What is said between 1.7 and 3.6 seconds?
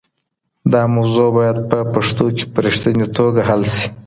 پښتو کي په رښتیني توګه